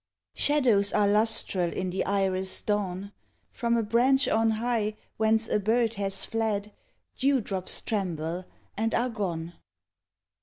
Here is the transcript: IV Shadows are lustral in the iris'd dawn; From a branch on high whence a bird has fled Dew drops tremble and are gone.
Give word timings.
IV 0.33 0.41
Shadows 0.41 0.91
are 0.93 1.07
lustral 1.07 1.71
in 1.71 1.91
the 1.91 2.03
iris'd 2.07 2.65
dawn; 2.65 3.11
From 3.51 3.77
a 3.77 3.83
branch 3.83 4.27
on 4.27 4.49
high 4.57 4.95
whence 5.17 5.47
a 5.47 5.59
bird 5.59 5.93
has 5.93 6.25
fled 6.25 6.73
Dew 7.15 7.39
drops 7.39 7.81
tremble 7.83 8.45
and 8.75 8.95
are 8.95 9.09
gone. 9.11 9.53